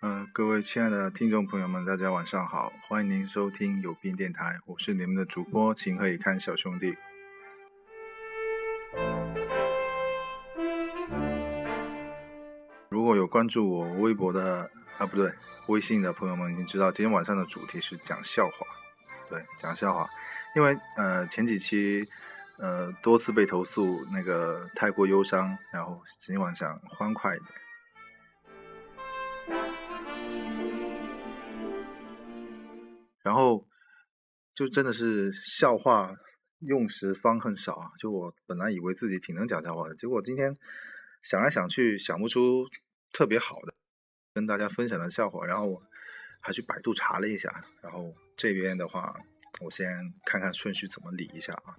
[0.00, 6.96] 呃，各位亲爱的听众朋友们，大家晚上好，欢迎您收听有病电台，我是你们的主播情何以堪小兄弟。
[12.88, 15.32] 如果有关注我微博的啊，不对，
[15.66, 18.64] 微信的朋友们已经知道，今天晚上的主题是讲笑话，
[19.28, 20.08] 对，讲笑话，
[20.54, 22.08] 因为呃前几期
[22.58, 27.67] 呃多次被投诉那个太过忧伤，然后今天晚上欢快一点。
[33.28, 33.68] 然后
[34.54, 36.16] 就真的是笑话
[36.60, 37.90] 用时方恨少啊！
[37.98, 40.56] 就我本来以为自己挺能讲笑话的，结果今天
[41.22, 42.66] 想来想去想不出
[43.12, 43.74] 特别好的
[44.32, 45.82] 跟大家分享的笑话，然后我
[46.40, 49.14] 还去百度查了一下，然后这边的话，
[49.60, 49.86] 我先
[50.24, 51.76] 看看顺序怎么理一下啊。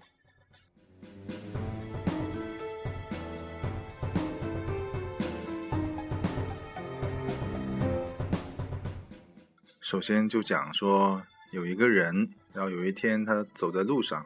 [9.80, 11.23] 首先就讲说。
[11.52, 14.25] 有一个人，然后有一天他走在路上，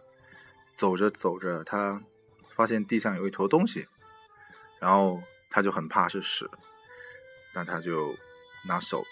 [0.74, 2.02] 走着走着，他
[2.50, 3.88] 发现地上有一坨东西，
[4.80, 6.50] 然后他就很怕是屎，
[7.54, 8.16] 那他就
[8.66, 9.06] 拿手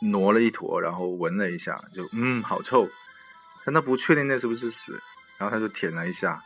[0.00, 2.88] 挪了一坨，然后闻了一下，就嗯，好臭，
[3.64, 5.00] 但他不确定那是不是屎，
[5.38, 6.42] 然后他就舔了一下，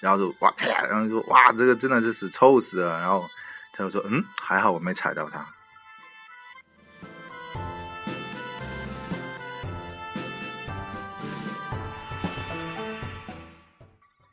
[0.00, 3.28] 然后就哇啪，然后说哇，这个真的是屎，臭死了，然后
[3.72, 5.53] 他就说嗯，还好我没踩到它。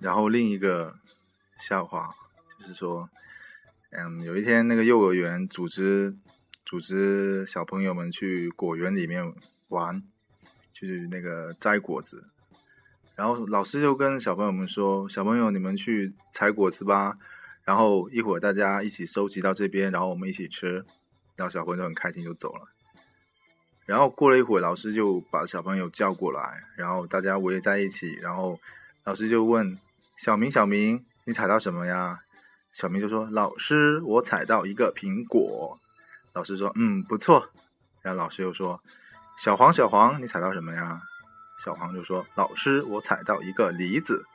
[0.01, 0.95] 然后另一个
[1.59, 2.15] 笑话
[2.49, 3.07] 就是说，
[3.91, 6.17] 嗯，有一天那个幼儿园组织
[6.65, 9.31] 组织小朋友们去果园里面
[9.67, 10.01] 玩，
[10.73, 12.25] 就是那个摘果子，
[13.15, 17.19] 然后老师就跟小朋友们说：“小朋友，你们去采果子吧，
[17.63, 20.83] 然后一会儿大家一起收集到这边，然后我们一起吃。”
[21.37, 22.67] 然后小朋友很开心就走了。
[23.85, 28.59] 然后过了一会儿，老师就把小朋友叫过来，然后大家围在一起，然后
[29.03, 29.77] 老师就问。
[30.23, 32.19] 小明，小明，你踩到什么呀？
[32.71, 35.79] 小明就说：“老师，我踩到一个苹果。”
[36.31, 37.49] 老师说：“嗯，不错。”
[38.03, 38.83] 然后老师又说
[39.35, 41.01] ：“小黄，小黄，你踩到什么呀？”
[41.57, 44.27] 小黄就说：“老师，我踩到一个梨子。”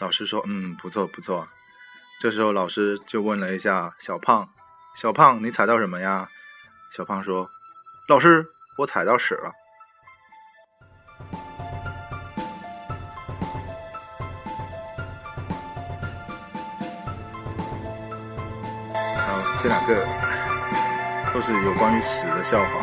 [0.00, 1.46] 老师说：“嗯，不错，不错。”
[2.18, 4.48] 这时候老师就问了一下小胖
[4.96, 6.30] ：“小胖，你踩到什么呀？”
[6.90, 7.48] 小胖说
[8.10, 9.52] ：“老师，我踩到屎了。”
[19.62, 19.94] 这两个
[21.32, 22.82] 都是有关于屎的笑话。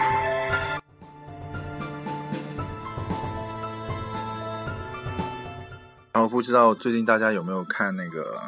[6.14, 8.40] 然后不知道最近大家有没有看那个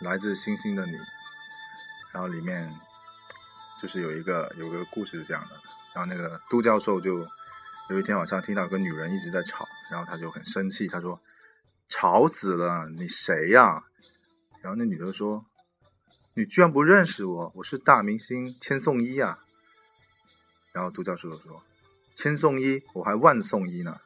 [0.04, 0.92] 《来自星星的你》？
[2.12, 2.74] 然后里面
[3.80, 5.50] 就是有一个有个故事是这样的。
[5.94, 7.24] 然后那个杜教授就
[7.90, 11.20] 有一天晚上听到跟女人一直在吵，然后他就很生气，他说
[11.88, 13.84] ：“吵死了，你谁呀？”
[14.60, 15.46] 然后那女的说。
[16.38, 17.52] 你居然不认识我？
[17.54, 19.42] 我是大明星千颂伊啊！
[20.70, 21.64] 然后杜教授说
[22.12, 24.02] ：“千颂伊，我还万颂伊呢。”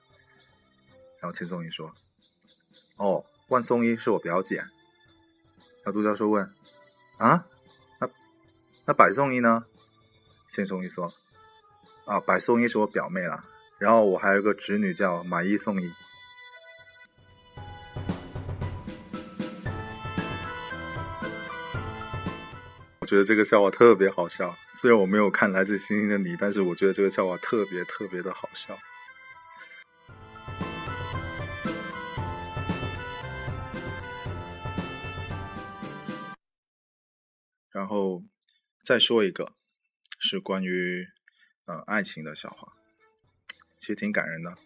[1.18, 1.92] 然后千颂伊说
[2.94, 4.58] ：“哦，万颂伊是我表姐。”
[5.82, 6.54] 然后杜教授问
[7.18, 7.46] ：“啊？
[7.98, 8.08] 那
[8.84, 9.64] 那百颂伊呢？”
[10.48, 11.12] 千颂伊说
[12.06, 13.44] ：“啊，百颂伊是我表妹啦。
[13.78, 15.92] 然后我还有个侄女叫买一送一。”
[23.10, 28.78] 觉得这个笑话特别好笑，虽然我没有看《来自星星的你》，但是我觉得这个笑话特别特别的好笑。
[37.72, 38.22] 然后
[38.84, 39.54] 再说一个，
[40.20, 41.04] 是关于
[41.66, 42.74] 呃爱情的笑话，
[43.80, 44.56] 其实挺感人的。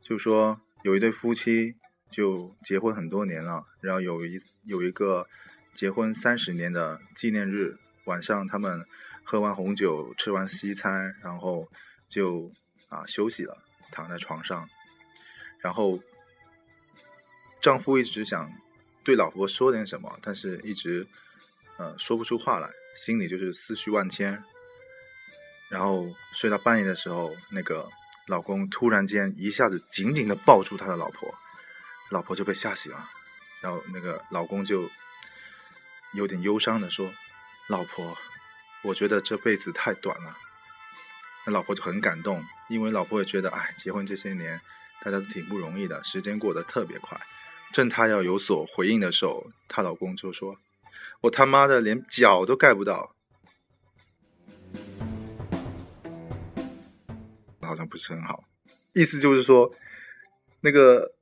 [0.00, 1.74] 就说有一对夫妻
[2.10, 5.28] 就结婚很多年了，然后有一有一个。
[5.76, 7.76] 结婚三十年的纪念日
[8.06, 8.82] 晚上，他们
[9.22, 11.68] 喝完红酒，吃完西餐，然后
[12.08, 12.50] 就
[12.88, 13.54] 啊休息了，
[13.92, 14.66] 躺在床上。
[15.60, 16.00] 然后
[17.60, 18.50] 丈夫一直想
[19.04, 21.06] 对老婆说点什么，但是一直
[21.76, 24.42] 呃说不出话来，心里就是思绪万千。
[25.68, 27.86] 然后睡到半夜的时候，那个
[28.28, 31.34] 老公突然间一下子紧紧的抱住他的老婆，
[32.10, 33.10] 老婆就被吓醒了，
[33.60, 34.88] 然后那个老公就。
[36.16, 37.12] 有点忧伤的说
[37.68, 38.16] ：“老婆，
[38.82, 40.36] 我觉得这辈子太短了。”
[41.46, 44.60] 那老婆就很感动，因为老婆也觉得，哎，结婚这些年
[45.02, 47.20] 大家都挺不容易的，时间过得特别快。
[47.72, 50.58] 正她要有所回应的时候，她老公就说
[51.22, 53.14] ：“我他妈的连脚都盖不到。”
[57.60, 58.44] 好像不是很好。
[58.92, 59.74] 意思就是说，
[60.60, 61.15] 那个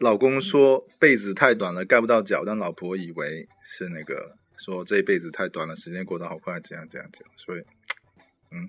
[0.00, 7.30] 老公说被子太短了盖不到脚，但老婆以为是那个说这辈子太短了，时间过得好快，这样这样这样。
[7.36, 7.62] 所以，
[8.50, 8.66] 嗯。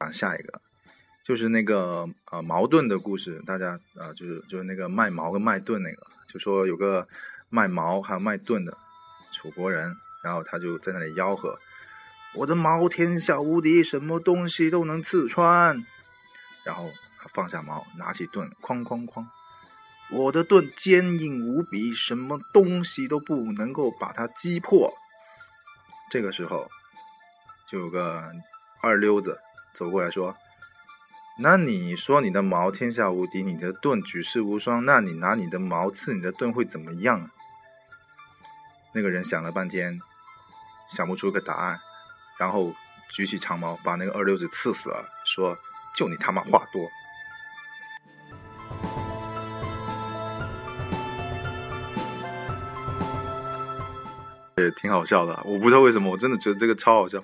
[0.00, 0.60] 讲下一个，
[1.22, 7.06] 就是那个呃矛盾的故事，大家啊就是就是那个卖矛跟卖盾那个，就说有个
[7.50, 8.76] 卖矛还有卖盾的
[9.32, 11.56] 楚国人，然后他就在那里吆喝
[12.36, 15.84] ：“我的矛天下无敌，什么东西都能刺穿。”
[16.64, 19.26] 然后他放下矛，拿起盾，哐哐哐，
[20.10, 24.92] 我的盾坚硬无比，什么东西都不能够把它击破。
[26.10, 26.68] 这个时候，
[27.68, 28.32] 就有个
[28.82, 29.40] 二溜子。
[29.74, 30.36] 走过来说
[31.40, 37.30] ：“那你说你的矛天下无敌，你的盾举世无双，那你拿你的矛刺你的盾会怎么样？”
[38.94, 40.00] 那个人想了半天，
[40.88, 41.78] 想不出个答案，
[42.38, 42.74] 然后
[43.10, 45.56] 举起长矛把那个二流子刺死了，说
[45.96, 46.88] ：“就你他妈话多。”
[54.58, 57.22] 也挺好笑的，我不知道为什么，我真的觉得这个超好笑。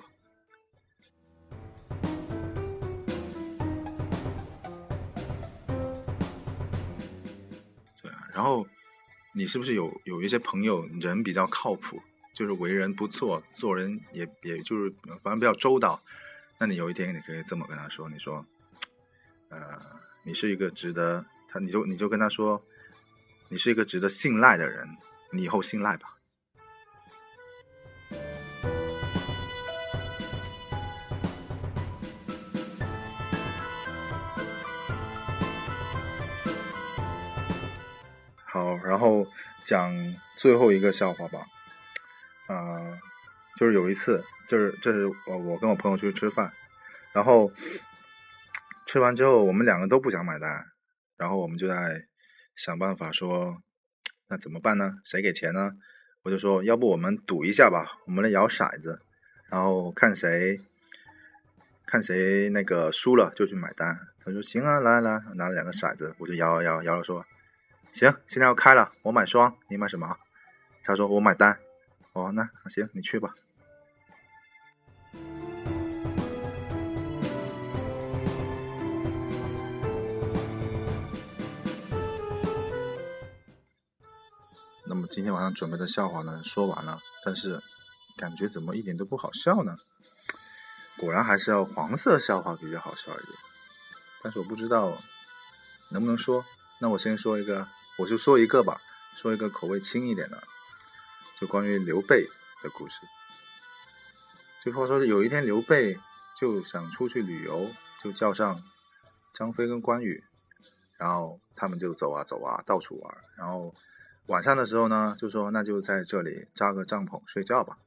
[8.01, 8.65] 对啊然后，
[9.33, 11.99] 你是不是有有一些朋友人比较靠谱，
[12.33, 16.01] 就是为人不错，做人也也就是反正比较周到。
[16.59, 18.45] 那你有一天你可以这么跟他说：“你说，
[19.49, 19.79] 呃，
[20.23, 22.63] 你是一个值得他，你就你就跟他说，
[23.49, 24.87] 你是一个值得信赖的人，
[25.31, 26.09] 你以后信赖吧。”
[38.45, 39.27] 好，然后
[39.63, 39.91] 讲
[40.35, 41.45] 最后一个笑话吧。
[42.47, 42.99] 啊，
[43.57, 46.51] 就是有一次，就是这是我我跟我朋友去吃饭，
[47.13, 47.51] 然后
[48.85, 50.65] 吃完之后，我们两个都不想买单，
[51.17, 52.05] 然后我们就在
[52.55, 53.61] 想办法说，
[54.27, 54.93] 那怎么办呢？
[55.05, 55.71] 谁给钱呢？
[56.23, 59.01] 我就说，要不我们赌一下吧，我们来摇骰子，
[59.49, 60.59] 然后看谁
[61.85, 63.97] 看谁那个输了就去买单。
[64.23, 67.25] 他说行啊，来来，拿了两个骰子，我就摇摇摇摇了说。
[67.91, 70.17] 行，现在要开了，我买双，你买什么？
[70.83, 71.59] 他说我买单。
[72.13, 73.33] 哦，那行，你去吧。
[84.85, 87.61] 那么今天晚上准备的笑话呢，说完了，但是
[88.15, 89.77] 感觉怎么一点都不好笑呢？
[90.97, 93.37] 果然还是要黄色笑话比较好笑一点。
[94.21, 95.01] 但是我不知道
[95.89, 96.45] 能不能说，
[96.79, 97.67] 那我先说一个。
[97.99, 98.81] 我就说一个吧，
[99.15, 100.43] 说一个口味轻一点的，
[101.43, 102.25] 就关于刘备
[102.61, 103.01] 的故事。
[104.61, 105.99] 就话说有一天刘备
[106.33, 107.69] 就想出去旅游，
[107.99, 108.63] 就叫上
[109.33, 110.23] 张飞跟关羽，
[110.97, 113.17] 然后他们就走啊走啊，到处玩。
[113.35, 113.75] 然后
[114.27, 117.77] 晚上的时候呢，就说那就在这里扎个帐篷睡觉吧。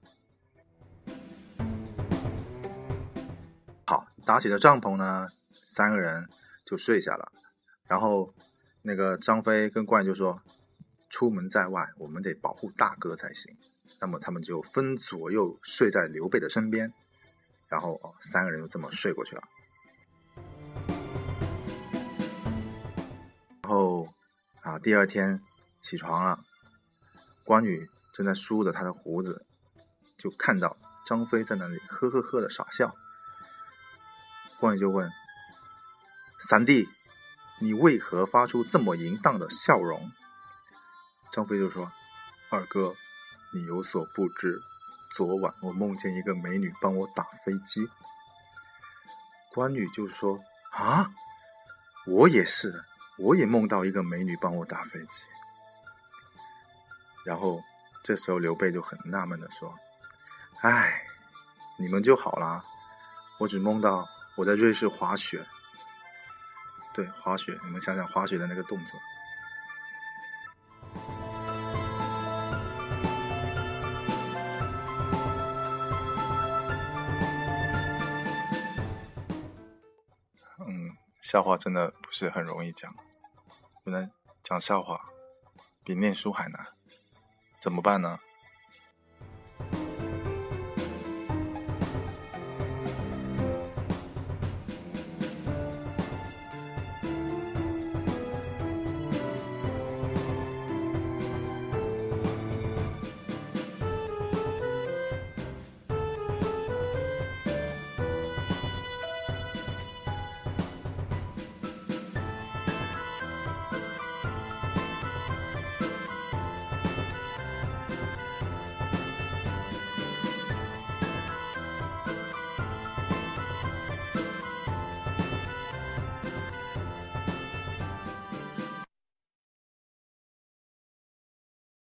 [3.87, 5.29] 好，搭起了帐篷呢，
[5.62, 6.29] 三个人
[6.67, 7.32] 就睡下了，
[7.88, 8.35] 然后。
[8.88, 10.41] 那个张飞跟关羽就说
[11.08, 13.56] ：“出门在外，我们得保护大哥才行。”
[14.01, 16.93] 那么他们就分左右睡在刘备的身边，
[17.69, 19.43] 然后哦三个人就这么睡过去了。
[23.63, 24.08] 然后
[24.63, 25.41] 啊，第二天
[25.81, 26.41] 起床了，
[27.44, 29.46] 关羽正在梳着他的胡子，
[30.19, 32.94] 就看到张飞在那里呵呵呵的傻笑。
[34.60, 35.10] 关羽就问
[36.39, 36.89] ：“三弟。”
[37.58, 40.13] 你为何发出这么淫荡的笑容？
[41.36, 41.93] 张飞就说
[42.48, 42.96] ：“二哥，
[43.52, 44.62] 你有所不知，
[45.10, 47.90] 昨晚我梦见一个美女帮我打飞机。”
[49.52, 50.40] 关羽就说
[50.72, 51.10] ：“啊，
[52.06, 52.82] 我也是，
[53.19, 55.26] 我也梦到一个美女帮我打飞机。”
[57.22, 57.62] 然后
[58.02, 59.74] 这时候刘备就很纳闷的说
[60.64, 61.02] ：“哎，
[61.78, 62.64] 你们就好啦，
[63.40, 65.46] 我只梦到我在瑞士滑雪。”
[66.94, 68.98] 对滑雪，你们想想滑雪的那个动作。
[81.36, 82.90] 笑话真的不是很容易讲，
[83.84, 84.10] 原来
[84.43, 85.10] 讲笑话
[85.84, 86.69] 比念书还难，
[87.60, 88.19] 怎么办呢？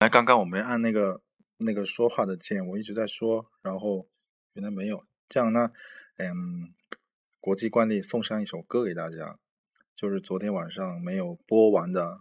[0.08, 1.22] 刚刚我没按那个
[1.58, 4.08] 那个说话的键，我一直在说，然后
[4.52, 5.04] 原来没有。
[5.28, 5.72] 这样呢，
[6.18, 6.72] 嗯，
[7.40, 9.38] 国际惯例送上一首歌给大家，
[9.94, 12.04] 就是昨天晚上没有播完的《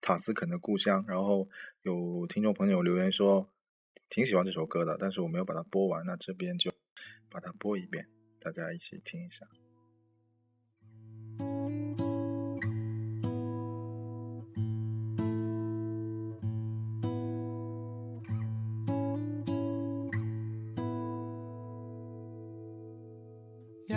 [0.00, 1.04] 塔斯肯的故乡》。
[1.08, 1.48] 然后
[1.82, 3.48] 有听众朋友留言说
[4.08, 6.72] 挺喜欢这首歌的，但是我没有把它播完，那这边就
[7.30, 8.08] 把它播一遍，
[8.40, 9.46] 大家一起听一下。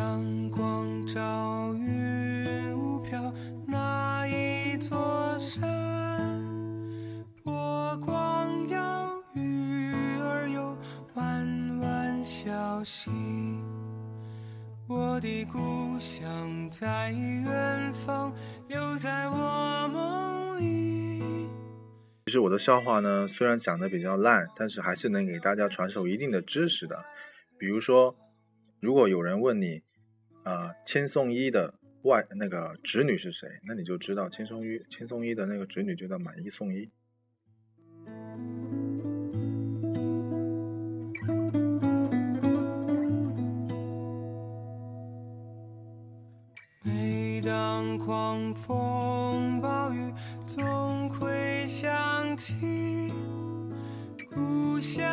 [0.04, 3.34] 阳光照云雾飘，
[3.66, 5.62] 那一座山，
[7.42, 10.78] 波光摇，鱼儿游，
[11.14, 13.10] 弯弯小溪。
[14.90, 18.34] 我的故乡在远方，
[18.68, 21.48] 又在我梦里。
[22.26, 27.06] 其实我的笑话呢，虽然讲的比较烂，但是还是能给大家传授一定的知识的，
[27.58, 28.14] 比如说。
[28.82, 29.82] 如果有人问你，
[30.44, 31.74] 啊，千颂伊的
[32.04, 33.48] 外那个侄女是谁？
[33.66, 36.90] 那你就知道千颂伊千颂伊的那个侄女就叫买一送一。
[46.82, 50.14] 每当狂风暴雨，
[50.46, 53.14] 总会想起
[54.30, 55.13] 故乡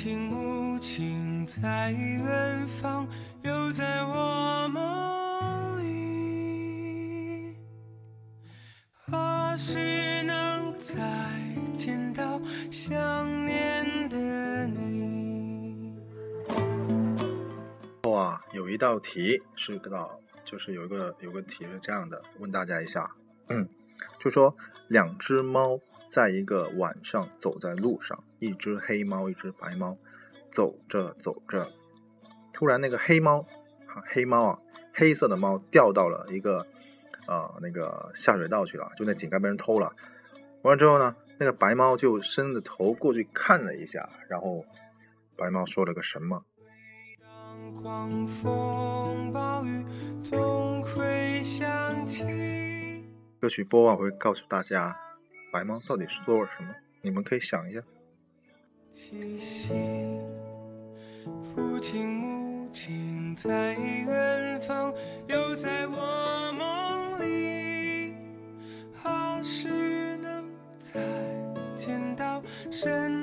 [0.00, 3.06] 父亲母亲在远方，
[3.42, 7.54] 又在我梦里。
[8.96, 10.96] 何时能再
[11.76, 12.40] 见到
[12.70, 15.94] 想念的你？
[18.04, 23.06] 哇，有一道题是个道，就是有一个有个题是这样的，问大家一下，
[24.18, 24.56] 就说
[24.88, 25.78] 两只猫。
[26.10, 29.96] 在一个晚上，走在路上，一只黑猫，一只白猫，
[30.50, 31.70] 走着走着，
[32.52, 33.42] 突然那个黑猫，
[33.86, 34.58] 哈，黑猫啊，
[34.92, 36.66] 黑色的猫掉到了一个，
[37.28, 39.94] 呃，那个下水道去了，就那井盖被人偷了。
[40.62, 44.64] 完了之后呢，那个白猫就伸着头过去看了一下，然后
[45.36, 46.44] 白猫说了个什么？
[53.38, 55.09] 歌曲播完会告诉大家。
[55.50, 56.74] 白猫到底是做了什么？
[57.02, 57.80] 你们可以想一下。
[58.92, 59.72] 七夕
[61.54, 64.92] 父亲母亲在远方，
[65.26, 68.14] 又在我梦里。
[68.94, 71.00] 何时能再
[71.76, 73.19] 见到深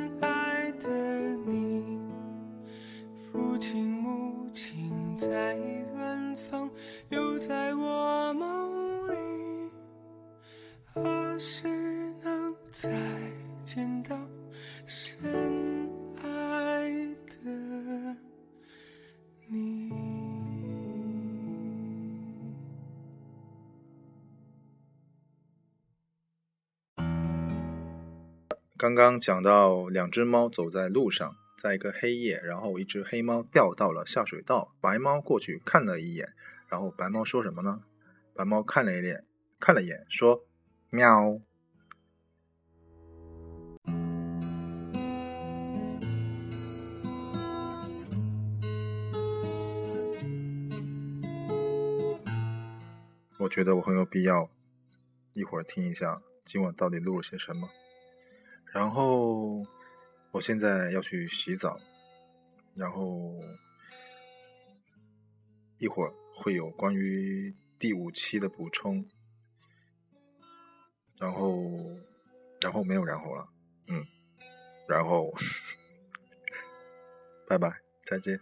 [28.87, 36.29] 刚刚讲到两只猫走在路上，在一个黑夜，然后一只黑猫掉到了下水道，白猫过去看了一眼，
[36.69, 37.81] 然后白猫说什么呢？
[38.33, 39.25] 白猫看了一眼，
[39.59, 40.45] 看了一眼，说
[40.89, 41.41] ：“喵。”
[53.39, 54.49] 我觉得我很有必要，
[55.33, 57.67] 一会儿听一下今晚到底录了些什么。
[58.77, 59.65] 然后
[60.29, 61.79] 我现在要去洗澡，
[62.75, 63.33] 然后
[65.79, 69.03] 一会儿会有关于第五期的补充。
[71.17, 71.59] 然后，
[72.61, 73.49] 然后没有然后了，
[73.87, 74.05] 嗯，
[74.87, 75.33] 然后，
[77.49, 78.39] 拜拜，再见。